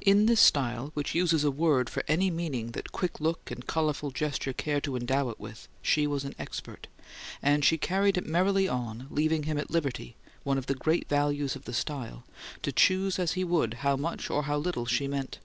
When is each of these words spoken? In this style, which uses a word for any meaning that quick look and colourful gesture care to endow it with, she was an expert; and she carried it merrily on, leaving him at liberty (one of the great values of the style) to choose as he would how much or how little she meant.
In 0.00 0.24
this 0.24 0.40
style, 0.40 0.92
which 0.94 1.14
uses 1.14 1.44
a 1.44 1.50
word 1.50 1.90
for 1.90 2.02
any 2.08 2.30
meaning 2.30 2.70
that 2.70 2.90
quick 2.90 3.20
look 3.20 3.50
and 3.50 3.66
colourful 3.66 4.12
gesture 4.12 4.54
care 4.54 4.80
to 4.80 4.96
endow 4.96 5.28
it 5.28 5.38
with, 5.38 5.68
she 5.82 6.06
was 6.06 6.24
an 6.24 6.34
expert; 6.38 6.86
and 7.42 7.62
she 7.62 7.76
carried 7.76 8.16
it 8.16 8.24
merrily 8.26 8.66
on, 8.66 9.08
leaving 9.10 9.42
him 9.42 9.58
at 9.58 9.70
liberty 9.70 10.16
(one 10.42 10.56
of 10.56 10.68
the 10.68 10.74
great 10.74 11.06
values 11.10 11.54
of 11.54 11.66
the 11.66 11.74
style) 11.74 12.24
to 12.62 12.72
choose 12.72 13.18
as 13.18 13.32
he 13.32 13.44
would 13.44 13.74
how 13.84 13.94
much 13.94 14.30
or 14.30 14.44
how 14.44 14.56
little 14.56 14.86
she 14.86 15.06
meant. 15.06 15.38